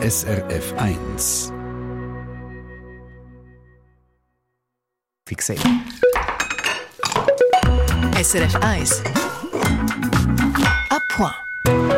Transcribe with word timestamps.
SRF 0.00 0.74
1. 0.78 1.52
Fixé. 5.26 5.56
SRF 8.22 8.54
1. 8.62 9.02
À 10.90 10.98
point. 11.16 11.97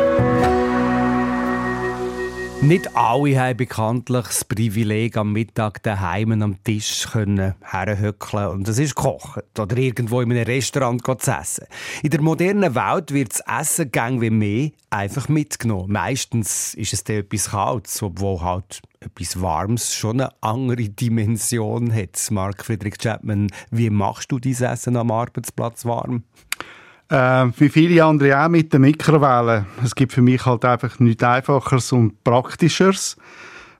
Nicht 2.63 2.95
alle 2.95 3.39
haben 3.39 3.57
bekanntlich 3.57 4.25
das 4.27 4.45
Privileg, 4.45 5.17
am 5.17 5.33
Mittag 5.33 5.81
daheim 5.81 6.43
am 6.43 6.63
Tisch 6.63 7.07
herhöckeln 7.11 8.47
und 8.49 8.67
das 8.67 8.77
ist 8.77 8.93
kochen 8.93 9.41
oder 9.57 9.75
irgendwo 9.77 10.21
in 10.21 10.31
einem 10.31 10.43
Restaurant 10.43 11.01
zu 11.03 11.31
essen. 11.31 11.65
In 12.03 12.11
der 12.11 12.21
modernen 12.21 12.75
Welt 12.75 13.13
wird 13.13 13.31
das 13.31 13.43
Essen 13.61 13.91
gang 13.91 14.21
wie 14.21 14.29
mehr 14.29 14.69
einfach 14.91 15.27
mitgenommen. 15.27 15.91
Meistens 15.91 16.75
ist 16.75 16.93
es 16.93 17.03
dann 17.03 17.17
etwas 17.17 17.49
Kaltes, 17.49 18.03
obwohl 18.03 18.41
halt 18.41 18.83
etwas 18.99 19.41
Warmes 19.41 19.95
schon 19.95 20.21
eine 20.21 20.31
andere 20.41 20.87
Dimension 20.87 21.91
hat. 21.91 22.29
Mark 22.29 22.63
Friedrich 22.63 22.99
Chapman, 22.99 23.47
wie 23.71 23.89
machst 23.89 24.31
du 24.31 24.37
dein 24.37 24.53
Essen 24.53 24.97
am 24.97 25.09
Arbeitsplatz 25.09 25.83
warm? 25.85 26.25
Äh, 27.11 27.51
wie 27.57 27.67
viele 27.67 28.05
andere 28.05 28.41
auch 28.41 28.47
mit 28.47 28.71
der 28.71 28.79
Mikrowelle. 28.79 29.65
Es 29.83 29.93
gibt 29.93 30.13
für 30.13 30.21
mich 30.21 30.45
halt 30.45 30.63
einfach 30.63 30.97
nichts 30.99 31.21
Einfacheres 31.21 31.91
und 31.91 32.23
Praktischeres. 32.23 33.17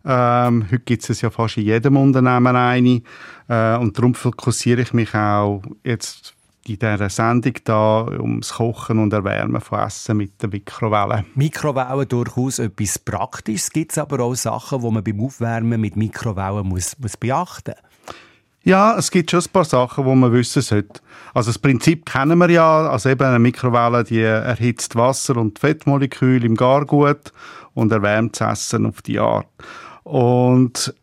Ähm, 0.04 0.66
heute 0.70 0.80
gibt 0.80 1.10
es 1.10 1.22
ja 1.22 1.30
fast 1.30 1.56
in 1.56 1.64
jedem 1.64 1.96
Unternehmen 1.96 2.58
eine. 2.58 3.02
Äh, 3.48 3.78
und 3.78 3.98
darum 3.98 4.16
fokussiere 4.16 4.82
ich 4.82 4.92
mich 4.92 5.16
auch 5.16 5.62
jetzt 5.86 6.34
in 6.68 6.78
dieser 6.78 7.10
Sendung 7.10 7.54
da 7.64 8.04
ums 8.04 8.52
Kochen 8.56 9.00
und 9.00 9.14
Erwärmen 9.14 9.62
von 9.62 9.80
Essen 9.80 10.18
mit 10.18 10.42
der 10.42 10.50
Mikrowelle. 10.50 11.24
Mikrowellen 11.34 12.10
durchaus 12.10 12.60
etwas 12.60 13.00
Praktisches. 13.00 13.72
Gibt 13.72 13.94
es 13.94 13.98
aber 13.98 14.20
auch 14.20 14.36
Sachen, 14.36 14.82
die 14.82 14.92
man 14.92 15.04
beim 15.06 15.22
Aufwärmen 15.22 15.80
mit 15.80 15.96
Mikrowellen 15.96 16.68
muss, 16.68 17.00
muss 17.00 17.16
beachten 17.16 17.76
muss? 17.82 17.92
Ja, 18.64 18.96
es 18.98 19.10
gibt 19.10 19.32
schon 19.32 19.40
ein 19.40 19.52
paar 19.52 19.66
Sachen, 19.66 20.06
die 20.06 20.16
man 20.16 20.32
wissen 20.32 20.62
sollte. 20.62 21.02
Also 21.34 21.50
das 21.50 21.58
Prinzip 21.58 22.06
kennen 22.06 22.38
wir 22.38 22.50
ja. 22.50 22.90
Also 22.90 23.10
eben 23.10 23.24
eine 23.24 23.40
Mikrowelle, 23.40 24.04
die 24.04 24.22
erhitzt 24.22 24.96
Wasser 24.96 25.38
und 25.38 25.58
Fettmoleküle 25.58 26.46
im 26.46 26.56
Gargut 26.56 27.32
und 27.74 27.92
erwärmt 27.92 28.40
das 28.40 28.60
Essen 28.68 28.86
auf 28.86 29.02
die 29.02 29.20
Art. 29.20 29.48
Und 30.04 30.94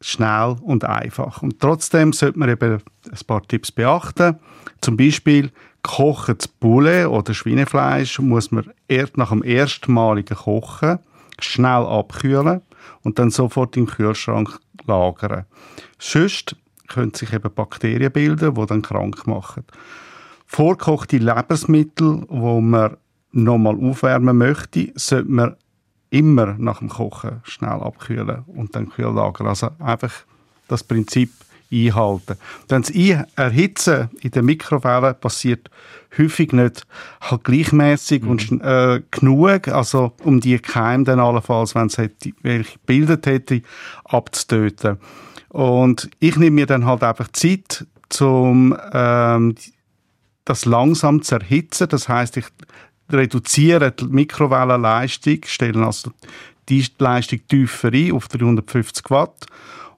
schnell 0.00 0.56
und 0.62 0.84
einfach. 0.84 1.42
Und 1.42 1.60
trotzdem 1.60 2.12
sollte 2.12 2.38
man 2.38 2.48
eben 2.48 2.82
ein 3.10 3.26
paar 3.26 3.42
Tipps 3.42 3.70
beachten. 3.70 4.38
Zum 4.80 4.96
Beispiel 4.96 5.50
gekochtes 5.82 6.48
Poulet 6.48 7.06
oder 7.06 7.34
Schweinefleisch 7.34 8.18
muss 8.20 8.50
man 8.50 8.70
erst 8.88 9.18
nach 9.18 9.30
dem 9.30 9.44
erstmaligen 9.44 10.36
Kochen 10.36 10.98
schnell 11.38 11.84
abkühlen 11.84 12.62
und 13.02 13.18
dann 13.18 13.30
sofort 13.30 13.76
im 13.76 13.86
Kühlschrank 13.86 14.58
lagern. 14.86 15.44
Sonst 15.98 16.56
können 16.88 17.14
sich 17.14 17.32
eben 17.32 17.52
Bakterien 17.52 18.12
bilden, 18.12 18.54
die 18.54 18.66
dann 18.66 18.82
krank 18.82 19.26
machen. 19.26 19.64
Vorkochte 20.46 21.18
Lebensmittel, 21.18 22.24
wo 22.28 22.60
man 22.60 22.96
nochmal 23.32 23.76
aufwärmen 23.76 24.36
möchte, 24.38 24.92
sollte 24.94 25.30
man 25.30 25.56
immer 26.10 26.54
nach 26.58 26.78
dem 26.78 26.88
Kochen 26.88 27.40
schnell 27.42 27.80
abkühlen 27.80 28.44
und 28.46 28.74
dann 28.76 28.88
kühl 28.88 29.12
lagern. 29.12 29.48
Also 29.48 29.70
einfach 29.80 30.12
das 30.68 30.84
Prinzip 30.84 31.30
einhalten. 31.72 32.36
Denn 32.70 32.82
das 32.82 32.90
Erhitzen 32.90 34.10
in 34.20 34.30
der 34.30 34.42
Mikrowelle 34.42 35.14
passiert 35.14 35.70
häufig 36.18 36.52
nicht 36.52 36.86
halt 37.20 37.44
gleichmäßig 37.44 38.22
mhm. 38.22 38.28
und 38.30 38.62
äh, 38.62 39.02
genug, 39.10 39.68
also 39.68 40.12
um 40.22 40.40
die 40.40 40.58
Keime 40.58 41.04
dann 41.04 41.20
allenfalls, 41.20 41.74
wenn 41.74 41.86
es 41.86 41.98
welche 42.42 42.78
gebildet 42.78 43.26
hätte, 43.26 43.62
abzutöten. 44.04 44.98
Und 45.48 46.10
ich 46.18 46.36
nehme 46.36 46.54
mir 46.54 46.66
dann 46.66 46.86
halt 46.86 47.02
einfach 47.02 47.28
Zeit, 47.28 47.86
um 48.20 48.76
ähm, 48.92 49.54
das 50.44 50.64
langsam 50.64 51.22
zu 51.22 51.36
erhitzen. 51.36 51.88
Das 51.88 52.08
heißt, 52.08 52.36
ich 52.36 52.46
reduziere 53.10 53.92
die 53.92 54.06
Mikrowellenleistung, 54.06 55.38
stelle 55.46 55.86
also 55.86 56.10
die 56.68 56.84
Leistung 56.98 57.40
tiefer 57.48 57.92
ein 57.92 58.12
auf 58.12 58.28
350 58.28 59.10
Watt 59.10 59.46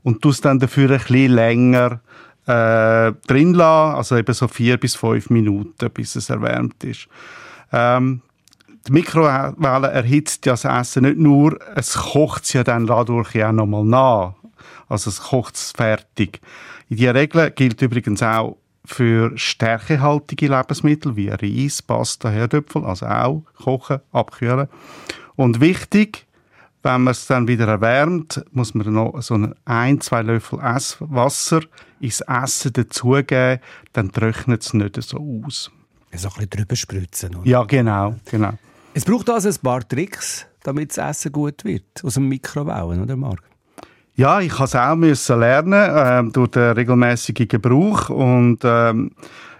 und 0.06 0.22
tue 0.22 0.30
es 0.30 0.40
dann 0.40 0.60
dafür 0.60 0.88
ein 0.88 0.98
bisschen 0.98 1.32
länger 1.32 2.00
äh, 2.46 3.10
drin 3.26 3.54
lassen, 3.54 3.96
also 3.96 4.16
eben 4.16 4.32
so 4.34 4.46
vier 4.46 4.76
bis 4.76 4.94
fünf 4.94 5.30
Minuten, 5.30 5.90
bis 5.90 6.14
es 6.14 6.30
erwärmt 6.30 6.84
ist. 6.84 7.08
Ähm, 7.72 8.20
die 8.86 8.92
Mikrowelle 8.92 9.88
erhitzt 9.88 10.46
ja 10.46 10.52
das 10.52 10.64
Essen 10.64 11.02
nicht 11.02 11.18
nur, 11.18 11.58
es 11.74 11.94
kocht 11.94 12.44
es 12.44 12.52
ja 12.52 12.62
dann 12.62 12.86
dadurch 12.86 13.34
ja 13.34 13.50
nochmal 13.50 13.84
nach. 13.84 14.34
Also 14.88 15.10
es 15.10 15.20
kocht 15.20 15.58
fertig. 15.58 16.40
In 16.88 16.98
dieser 16.98 17.16
Regel 17.16 17.50
gilt 17.50 17.82
übrigens 17.82 18.22
auch 18.22 18.58
für 18.84 19.36
stärkehaltige 19.36 20.46
Lebensmittel 20.46 21.16
wie 21.16 21.30
Reis, 21.30 21.82
Pasta, 21.82 22.28
Herdöpfel, 22.28 22.84
also 22.84 23.06
auch 23.06 23.42
kochen, 23.60 23.98
abkühlen. 24.12 24.68
Und 25.34 25.60
wichtig, 25.60 26.25
wenn 26.86 27.02
man 27.02 27.10
es 27.12 27.26
dann 27.26 27.48
wieder 27.48 27.66
erwärmt, 27.66 28.44
muss 28.52 28.74
man 28.74 28.92
noch 28.92 29.20
so 29.20 29.38
ein, 29.64 30.00
zwei 30.00 30.22
Löffel 30.22 30.60
Wasser 30.60 31.60
ins 32.00 32.20
Essen 32.20 32.72
dazugeben, 32.72 33.60
dann 33.92 34.12
trocknet 34.12 34.62
es 34.62 34.72
nicht 34.72 35.02
so 35.02 35.18
aus. 35.44 35.70
So 36.14 36.28
ein 36.28 36.34
bisschen 36.34 36.50
drüber 36.50 36.76
spritzen, 36.76 37.34
oder? 37.34 37.46
Ja, 37.46 37.64
genau, 37.64 38.14
genau. 38.30 38.52
Es 38.94 39.04
braucht 39.04 39.28
also 39.28 39.48
ein 39.48 39.56
paar 39.62 39.86
Tricks, 39.86 40.46
damit 40.62 40.96
das 40.96 41.10
Essen 41.10 41.32
gut 41.32 41.64
wird, 41.64 42.04
aus 42.04 42.14
dem 42.14 42.28
Mikrowellen, 42.28 43.02
oder 43.02 43.16
Marc? 43.16 43.42
Ja, 44.14 44.40
ich 44.40 44.58
musste 44.58 44.64
es 44.64 44.74
auch 44.76 44.96
müssen 44.96 45.40
lernen 45.40 45.72
äh, 46.28 46.32
durch 46.32 46.52
den 46.52 46.70
regelmäßigen 46.70 47.48
Gebrauch 47.48 48.08
und 48.08 48.60
ähm, 48.64 49.10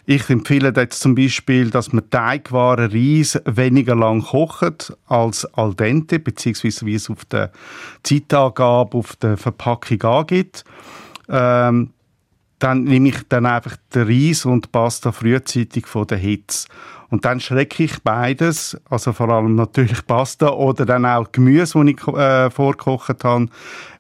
ich 0.09 0.31
empfehle 0.31 0.73
jetzt 0.75 1.01
zum 1.01 1.17
Beispiel, 1.17 1.71
dass 1.71 1.93
man 1.93 2.09
Teigwaren 2.09 2.93
Reis 2.93 3.41
weniger 3.45 3.97
lang 3.97 4.23
kocht 4.23 4.97
als 5.07 5.45
al 5.55 5.75
dente, 5.75 6.21
beziehungsweise 6.21 6.87
wie 6.87 6.95
es 6.95 7.11
auf 7.11 7.25
der 7.25 7.51
Zeitangabe 8.05 8.97
auf 8.97 9.17
der 9.17 9.37
Verpackung 9.37 10.01
angibt. 10.03 10.65
Ähm, 11.29 11.91
dann 12.61 12.85
nehme 12.85 13.09
ich 13.09 13.29
dann 13.29 13.47
einfach 13.47 13.77
den 13.95 14.07
Reis 14.07 14.47
und 14.47 14.71
Pasta 14.73 15.11
frühzeitig 15.11 15.89
von 15.89 16.07
der 16.07 16.19
Hitze. 16.19 16.69
Und 17.09 17.25
dann 17.25 17.41
schrecke 17.41 17.85
ich 17.85 18.03
beides, 18.03 18.81
also 18.89 19.13
vor 19.13 19.29
allem 19.29 19.55
natürlich 19.55 20.07
Pasta 20.07 20.49
oder 20.49 20.87
dann 20.87 21.05
auch 21.05 21.31
Gemüse, 21.33 21.79
das 21.79 21.89
ich 21.89 22.09
äh, 22.09 22.51
vorgekocht 22.51 23.25
habe, 23.25 23.47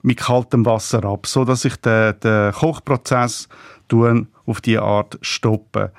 mit 0.02 0.18
kaltem 0.18 0.64
Wasser 0.64 1.04
ab, 1.04 1.26
so 1.26 1.44
dass 1.44 1.64
ich 1.64 1.76
den, 1.76 2.18
den 2.20 2.52
Kochprozess 2.52 3.48
tun, 3.88 4.28
auf 4.46 4.60
die 4.60 4.78
Art 4.78 5.18
stoppen. 5.20 5.90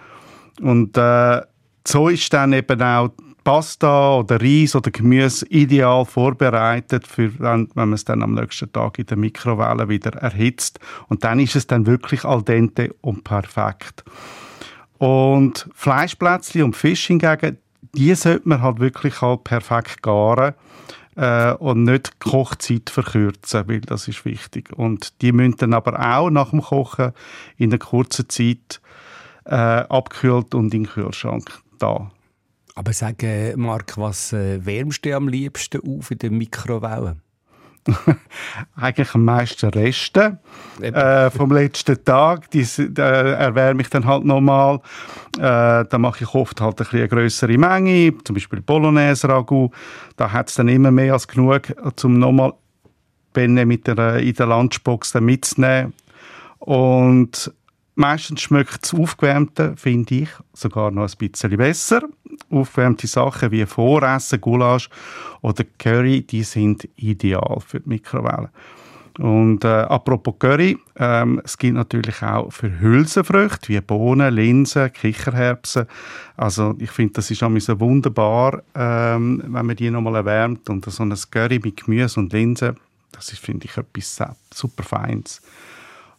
Und 0.61 0.97
äh, 0.97 1.41
so 1.85 2.09
ist 2.09 2.33
dann 2.33 2.53
eben 2.53 2.81
auch 2.81 3.11
Pasta 3.43 4.17
oder 4.17 4.41
Reis 4.41 4.75
oder 4.75 4.91
Gemüse 4.91 5.45
ideal 5.47 6.03
vorbereitet, 6.03 7.07
für, 7.07 7.31
wenn, 7.39 7.69
wenn 7.75 7.89
man 7.89 7.93
es 7.93 8.03
dann 8.03 8.21
am 8.21 8.33
nächsten 8.33 8.69
Tag 8.73 8.99
in 8.99 9.05
der 9.05 9.15
Mikrowelle 9.15 9.87
wieder 9.87 10.11
erhitzt. 10.15 10.79
Und 11.07 11.23
dann 11.23 11.39
ist 11.39 11.55
es 11.55 11.65
dann 11.65 11.85
wirklich 11.85 12.25
al 12.25 12.41
dente 12.41 12.93
und 12.99 13.23
perfekt. 13.23 14.03
Und 14.97 15.69
Fleischplätzchen 15.73 16.63
und 16.63 16.75
Fisch 16.75 17.07
hingegen, 17.07 17.57
die 17.93 18.13
sollte 18.15 18.49
man 18.49 18.61
halt 18.61 18.79
wirklich 18.79 19.21
halt 19.21 19.45
perfekt 19.45 20.03
garen 20.03 20.53
äh, 21.17 21.53
und 21.53 21.83
nicht 21.83 22.13
die 22.23 22.29
Kochzeit 22.29 22.89
verkürzen, 22.89 23.67
weil 23.67 23.81
das 23.81 24.07
ist 24.07 24.23
wichtig. 24.23 24.71
Und 24.77 25.21
die 25.21 25.31
müssen 25.31 25.57
dann 25.57 25.73
aber 25.73 25.99
auch 25.99 26.29
nach 26.29 26.51
dem 26.51 26.61
Kochen 26.61 27.11
in 27.57 27.71
einer 27.71 27.79
kurzen 27.79 28.29
Zeit 28.29 28.79
äh, 29.45 29.55
abgekühlt 29.55 30.53
und 30.53 30.73
in 30.73 30.83
den 30.83 30.87
Kühlschrank 30.87 31.61
da. 31.79 32.11
Aber 32.75 32.93
sag, 32.93 33.23
Marc, 33.55 33.97
was 33.97 34.33
äh, 34.33 34.63
wärmst 34.63 35.03
du 35.03 35.15
am 35.15 35.27
liebsten 35.27 35.81
auf 35.81 36.11
in 36.11 36.19
der 36.19 36.31
Mikrowelle? 36.31 37.17
eigentlich 38.75 39.13
am 39.13 39.25
meisten 39.25 39.69
Reste 39.69 40.39
äh, 40.81 41.29
vom 41.29 41.51
letzten 41.51 42.03
Tag. 42.03 42.49
Die 42.51 42.61
äh, 42.61 42.99
erwärme 42.99 43.81
ich 43.81 43.89
dann 43.89 44.05
halt 44.05 44.25
nochmal. 44.25 44.79
Äh, 45.37 45.85
da 45.85 45.97
mache 45.97 46.23
ich 46.23 46.33
oft 46.33 46.59
halt 46.61 46.81
ein 46.81 46.87
eine 46.91 47.07
größere 47.07 47.57
Menge, 47.57 48.13
zum 48.23 48.33
Beispiel 48.33 48.61
Bolognese 48.61 49.29
Ragout. 49.29 49.71
Da 50.15 50.31
hat 50.31 50.49
es 50.49 50.55
dann 50.55 50.67
immer 50.67 50.91
mehr 50.91 51.13
als 51.13 51.27
genug, 51.27 51.73
um 52.03 52.19
nochmal 52.19 52.53
mit 53.35 53.85
der, 53.85 54.17
in 54.17 54.33
der 54.33 54.47
Lunchbox 54.47 55.13
mitzunehmen. 55.15 55.93
Und 56.59 57.51
Meistens 57.99 58.41
schmeckt 58.41 58.83
das 58.83 58.93
Aufgewärmte, 58.93 59.73
finde 59.75 60.13
ich, 60.13 60.29
sogar 60.53 60.91
noch 60.91 61.09
ein 61.09 61.17
bisschen 61.17 61.57
besser. 61.57 62.03
Aufgewärmte 62.49 63.07
Sachen 63.07 63.51
wie 63.51 63.65
Voressen, 63.65 64.41
Gulasch 64.41 64.89
oder 65.41 65.63
Curry, 65.77 66.21
die 66.21 66.43
sind 66.43 66.87
ideal 66.95 67.59
für 67.65 67.79
die 67.79 67.89
Mikrowelle. 67.89 68.49
Und 69.19 69.63
äh, 69.63 69.67
apropos 69.67 70.35
Curry, 70.37 70.77
ähm, 70.95 71.41
es 71.43 71.57
gibt 71.57 71.75
natürlich 71.75 72.21
auch 72.21 72.51
für 72.51 72.79
Hülsenfrüchte 72.79 73.69
wie 73.69 73.81
Bohnen, 73.81 74.33
Linsen, 74.33 74.93
Kichererbsen. 74.93 75.87
Also 76.35 76.75
ich 76.77 76.91
finde, 76.91 77.13
das 77.13 77.31
ist 77.31 77.39
so 77.39 77.79
wunderbar, 77.79 78.61
ähm, 78.75 79.41
wenn 79.43 79.65
man 79.65 79.75
die 79.75 79.89
nochmal 79.89 80.17
erwärmt 80.17 80.69
und 80.69 80.85
so 80.85 81.03
ein 81.03 81.15
Curry 81.31 81.59
mit 81.63 81.83
Gemüse 81.83 82.19
und 82.19 82.31
Linsen, 82.31 82.77
das 83.11 83.29
ist, 83.29 83.39
finde 83.39 83.65
ich, 83.65 83.75
etwas 83.75 84.21
super 84.53 84.83
Feines. 84.83 85.41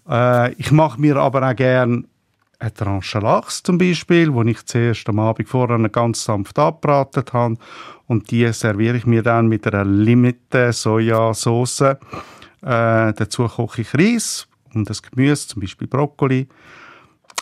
Äh, 0.09 0.55
ich 0.55 0.73
mache 0.73 1.01
mir 1.01 1.17
aber 1.17 1.49
auch 1.49 1.55
gerne 1.55 2.03
eine 2.59 2.75
Tranche 2.75 3.21
Lachs 3.21 3.63
zum 3.63 3.79
Beispiel, 3.79 4.33
wo 4.33 4.43
ich 4.43 4.65
zuerst 4.67 5.09
am 5.09 5.19
Abend 5.21 5.49
vorher 5.49 5.79
ganz 5.89 6.25
sanft 6.25 6.59
abbraten 6.59 7.25
habe 7.33 7.57
und 8.07 8.31
die 8.31 8.53
serviere 8.53 8.97
ich 8.97 9.07
mir 9.07 9.23
dann 9.23 9.49
mit 9.49 9.67
einer 9.67 9.85
Limette 9.85 10.73
Sojasauce. 10.73 11.81
Äh, 11.81 11.97
dazu 12.63 13.47
koche 13.47 13.83
ich 13.83 13.95
Reis 13.95 14.49
und 14.75 14.91
das 14.91 15.03
Gemüse, 15.03 15.49
zum 15.49 15.61
Beispiel 15.63 15.87
Brokkoli. 15.87 16.49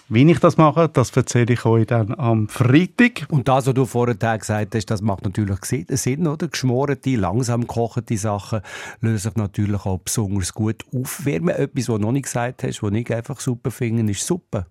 Wie 0.09 0.31
ich 0.31 0.39
das 0.39 0.57
mache, 0.57 0.89
das 0.89 1.11
erzähle 1.17 1.55
ich 1.55 1.65
euch 1.65 1.87
dann 1.87 2.15
am 2.15 2.49
Freitag. 2.49 3.27
Und 3.29 3.49
das, 3.49 3.67
was 3.67 3.75
du 3.75 3.87
vorhin 3.87 4.19
gesagt 4.19 4.75
hast, 4.77 4.87
das 4.87 5.03
macht 5.03 5.25
natürlich 5.25 5.59
Sinn, 5.65 6.29
oder? 6.29 6.47
Geschmorte, 6.47 7.17
langsam 7.17 7.67
kochende 7.67 8.17
Sachen 8.17 8.61
lösen 9.01 9.31
sich 9.31 9.37
natürlich 9.37 9.85
auch 9.85 9.99
besonders 9.99 10.55
gut 10.55 10.85
aufwärmen. 10.95 11.57
Etwas, 11.57 11.89
was 11.89 11.97
du 11.97 12.03
noch 12.03 12.13
nicht 12.13 12.27
gesagt 12.27 12.63
hast, 12.63 12.85
was 12.85 12.93
ich 12.93 13.13
einfach 13.13 13.41
super 13.41 13.73
finde, 13.73 14.13
ist 14.13 14.25
Suppe. 14.25 14.67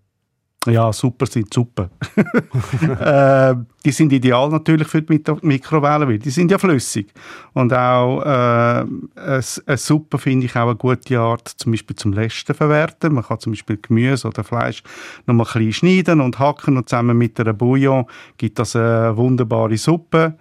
Ja, 0.68 0.92
super 0.92 1.26
sind 1.28 1.54
super. 1.54 1.90
äh, 3.00 3.56
die 3.84 3.92
sind 3.92 4.12
ideal 4.12 4.50
natürlich 4.50 4.88
für 4.88 5.02
die 5.02 5.22
Mikrowellen, 5.42 6.08
weil 6.08 6.18
die 6.18 6.32
sind 6.32 6.50
ja 6.50 6.58
flüssig. 6.58 7.14
Und 7.54 7.72
auch 7.72 8.22
äh, 8.22 8.86
eine 9.16 9.78
Suppe 9.78 10.18
finde 10.18 10.48
ich 10.48 10.56
auch 10.56 10.68
eine 10.68 10.76
gute 10.76 11.20
Art, 11.20 11.48
zum 11.48 11.72
Beispiel 11.72 11.96
zum 11.96 12.14
Lästen 12.14 12.56
verwerten. 12.56 13.14
Man 13.14 13.24
kann 13.24 13.40
zum 13.40 13.54
Beispiel 13.54 13.78
Gemüse 13.82 14.28
oder 14.28 14.44
Fleisch 14.44 14.82
noch 15.28 15.36
mal 15.36 15.44
ein 15.44 15.54
bisschen 15.54 15.74
schneiden 15.74 16.22
und 16.22 16.40
hacken 16.40 16.78
und 16.78 16.90
zusammen 16.90 17.18
mit 17.18 17.40
einer 17.40 17.54
Bouillon 17.54 18.06
gibt 18.38 18.58
das 18.58 18.76
eine 18.76 19.16
wunderbare 19.16 19.78
Suppe. 19.78 20.36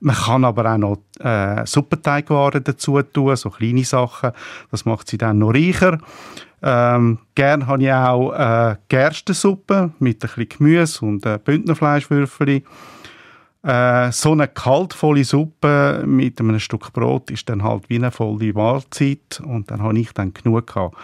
Man 0.00 0.14
kann 0.14 0.44
aber 0.44 0.72
auch 0.72 0.78
noch 0.78 0.98
äh, 1.20 1.66
Suppenteigwaren 1.66 2.62
dazu 2.62 3.00
tun, 3.02 3.34
so 3.36 3.50
kleine 3.50 3.84
Sachen. 3.84 4.32
Das 4.70 4.84
macht 4.84 5.08
sie 5.08 5.16
dann 5.16 5.38
noch 5.38 5.54
reicher. 5.54 5.98
Ähm, 6.62 7.18
gerne 7.34 7.66
habe 7.66 7.82
ich 7.82 7.92
auch 7.92 8.32
äh, 8.32 8.76
Gerstensuppe 8.88 9.92
mit 9.98 10.24
ein 10.24 10.28
bisschen 10.28 10.48
Gemüse 10.48 11.04
und 11.04 11.26
äh, 11.26 11.38
Bündnerfleischwürfel. 11.42 12.62
Äh, 13.62 14.12
so 14.12 14.32
eine 14.32 14.48
kaltvolle 14.48 15.24
Suppe 15.24 16.04
mit 16.06 16.40
einem 16.40 16.58
Stück 16.58 16.92
Brot 16.92 17.30
ist 17.30 17.48
dann 17.48 17.62
halt 17.62 17.88
wie 17.88 17.96
eine 17.96 18.10
volle 18.10 18.52
Mahlzeit 18.52 19.42
und 19.44 19.70
dann 19.70 19.82
habe 19.82 19.98
ich 19.98 20.12
dann 20.12 20.32
genug 20.32 20.68
gehabt. 20.68 20.96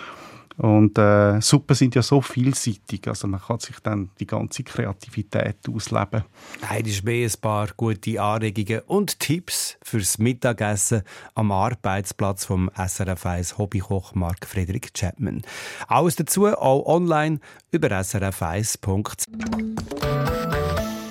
Und 0.57 0.99
äh, 0.99 1.41
Suppen 1.41 1.75
sind 1.75 1.95
ja 1.95 2.03
so 2.03 2.21
vielseitig, 2.21 3.09
also 3.09 3.27
man 3.27 3.41
kann 3.41 3.59
sich 3.59 3.77
dann 3.83 4.11
die 4.21 4.27
ganze 4.27 4.63
Kreativität 4.63 5.57
ausleben. 5.69 6.25
Heute 6.69 6.89
ist 6.89 7.05
mehr 7.05 7.27
ein 7.27 7.41
paar 7.41 7.69
gute 7.77 8.21
Anregungen 8.21 8.83
und 8.87 9.19
Tipps 9.19 9.79
fürs 9.83 10.19
Mittagessen 10.19 11.03
am 11.35 11.53
Arbeitsplatz 11.53 12.45
vom 12.45 12.71
SRF 12.77 13.27
1 13.27 13.59
Hobbykoch 13.59 14.15
Mark 14.15 14.47
Friedrich 14.47 14.93
Chapman. 14.93 15.43
Alles 15.89 16.17
dazu 16.17 16.47
auch 16.47 16.87
online 16.87 17.41
über 17.71 17.89
srf1.ch. 17.89 19.27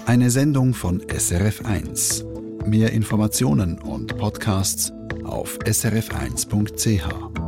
Eine 0.06 0.30
Sendung 0.30 0.74
von 0.74 1.02
SRF 1.08 1.66
1. 1.66 2.26
Mehr 2.66 2.92
Informationen 2.92 3.80
und 3.80 4.18
Podcasts 4.18 4.92
auf 5.24 5.58
srf1.ch. 5.60 7.41